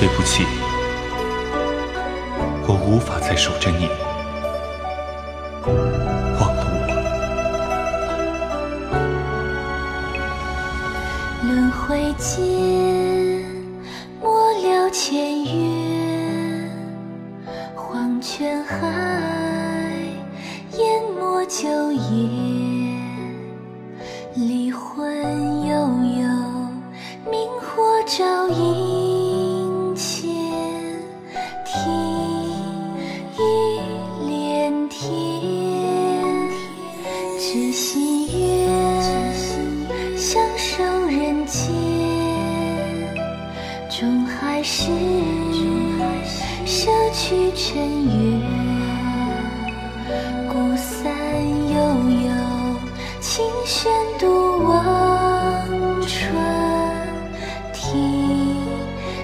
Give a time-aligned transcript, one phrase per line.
[0.00, 0.44] 对不起，
[2.68, 3.88] 我无法再守着你。
[6.38, 6.78] 忘了我。
[11.42, 13.44] 轮回间，
[14.22, 16.70] 莫了前缘，
[17.74, 18.78] 黄泉海，
[20.74, 22.37] 淹没旧业，
[43.98, 44.92] 终还是
[46.64, 48.40] 舍去尘缘，
[50.46, 51.10] 孤伞
[51.68, 51.76] 悠
[52.08, 52.30] 悠，
[53.18, 54.78] 琴弦渡忘
[56.06, 56.30] 川，
[57.72, 58.54] 听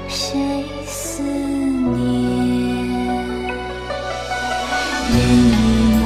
[0.08, 1.94] 谁思念？
[5.08, 5.54] 人一
[6.00, 6.02] 抹，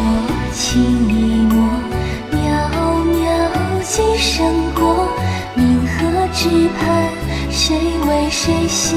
[0.52, 0.68] 情
[1.08, 1.56] 一抹，
[2.32, 2.36] 渺
[3.14, 3.16] 渺
[3.82, 4.36] 几生
[4.74, 5.08] 过，
[5.54, 5.96] 明河
[6.34, 6.84] 只盼
[7.60, 8.96] 谁为谁心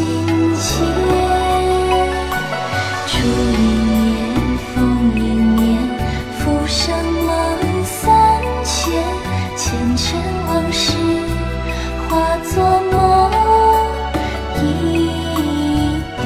[0.55, 0.85] 切？
[3.07, 3.59] 烛一
[3.89, 4.13] 念，
[4.75, 5.59] 风一念，
[6.37, 6.95] 浮生
[7.25, 7.27] 梦
[7.83, 8.93] 三千，
[9.57, 10.93] 前尘往事
[12.07, 12.53] 化作
[12.91, 12.93] 梦
[14.57, 14.63] 一
[16.21, 16.23] 点。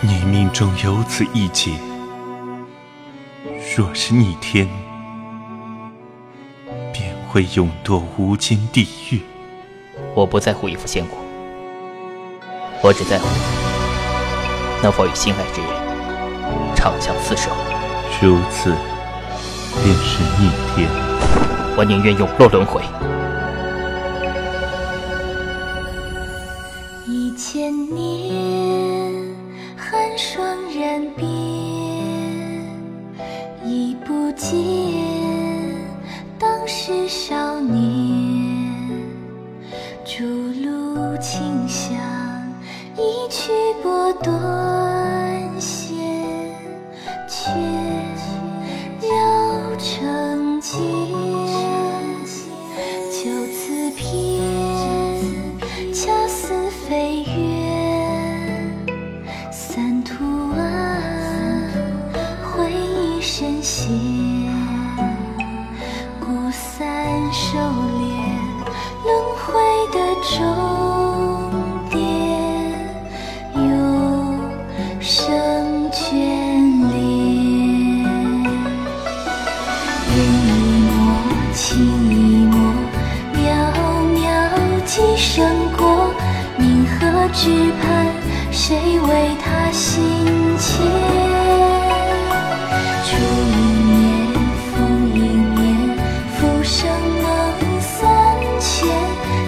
[0.00, 1.72] 你命中有此一劫，
[3.76, 4.66] 若是逆天，
[7.36, 9.20] 会永堕无间地狱。
[10.14, 11.18] 我不在乎一副仙骨，
[12.82, 13.26] 我只在乎
[14.82, 15.68] 能否与心爱之人
[16.74, 17.50] 长相厮守。
[18.22, 18.72] 如此，
[19.84, 20.88] 便是逆天。
[21.76, 22.80] 我宁愿永落轮回。
[27.06, 29.12] 一千年，
[29.76, 30.42] 寒霜
[30.74, 31.28] 染遍，
[33.62, 34.56] 已不见
[36.88, 37.82] 是少年。
[40.04, 40.22] 逐
[40.62, 41.98] 鹿清香，
[42.96, 43.50] 一曲
[43.82, 44.32] 拨断
[87.38, 87.50] 只
[87.82, 87.84] 盼
[88.50, 89.08] 谁为
[89.44, 90.00] 他心
[90.58, 90.72] 切？
[93.04, 93.12] 烛
[93.52, 93.54] 一
[93.84, 93.94] 念，
[94.72, 94.74] 风
[95.14, 95.62] 一念，
[96.32, 96.74] 浮生
[97.22, 97.24] 梦
[97.78, 98.00] 三
[98.58, 98.88] 千，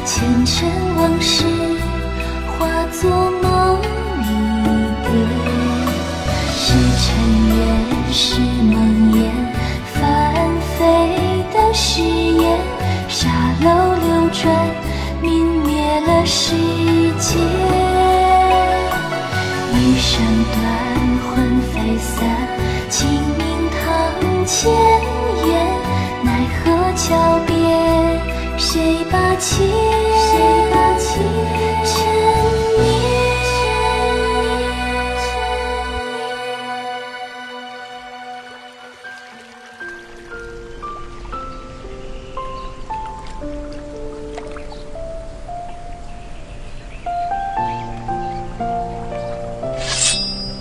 [0.04, 0.06] 前
[0.44, 0.54] 尘
[0.99, 1.32] 往事
[2.59, 2.59] 化
[2.93, 3.00] 作
[3.43, 3.81] 梦
[4.20, 4.25] 一
[5.03, 5.10] 点。
[6.60, 6.66] 是
[7.00, 7.06] 尘
[7.56, 7.59] 缘，
[8.12, 8.20] 是
[8.65, 8.78] 梦
[19.81, 20.21] 余生
[20.53, 20.65] 断，
[21.22, 22.19] 魂飞散，
[22.91, 23.09] 清
[23.39, 24.72] 明堂前
[25.47, 25.50] 燕，
[26.25, 26.28] 奈
[26.59, 27.56] 何桥边，
[28.59, 29.65] 谁把情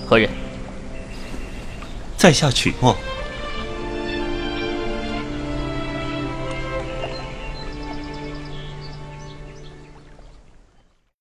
[0.07, 0.29] 何人？
[2.17, 2.95] 在下曲墨，